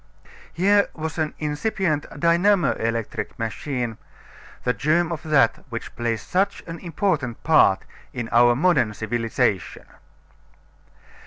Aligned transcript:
Here 0.51 0.87
was 0.95 1.19
an 1.19 1.35
incipient 1.37 2.07
dynamo 2.19 2.71
electric 2.71 3.37
machine 3.37 3.99
the 4.63 4.73
germ 4.73 5.11
of 5.11 5.21
that 5.21 5.63
which 5.69 5.95
plays 5.95 6.23
such 6.23 6.63
an 6.65 6.79
important 6.79 7.43
part 7.43 7.85
in 8.11 8.27
our 8.29 8.55
modern 8.55 8.95
civilization. 8.95 9.85